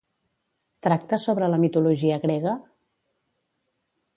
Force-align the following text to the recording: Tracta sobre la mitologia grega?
Tracta 0.87 1.19
sobre 1.25 1.49
la 1.55 1.59
mitologia 1.65 2.17
grega? 2.25 2.55